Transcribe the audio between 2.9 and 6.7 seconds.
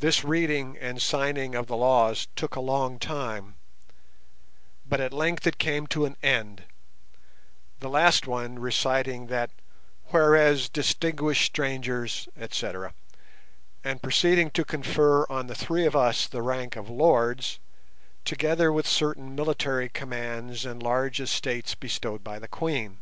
time, but at length it came to an end,